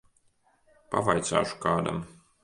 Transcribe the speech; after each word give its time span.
Pavaicāšu 0.95 1.59
kādam. 1.65 2.01